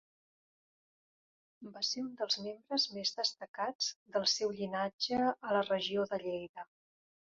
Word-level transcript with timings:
Va 1.75 1.83
ser 1.89 2.05
un 2.05 2.07
dels 2.21 2.39
membres 2.45 2.87
més 2.95 3.11
destacats 3.19 3.91
del 4.17 4.27
seu 4.33 4.55
llinatge 4.61 5.21
a 5.31 5.57
la 5.59 5.63
regió 5.69 6.07
de 6.15 6.21
Lleida. 6.25 6.67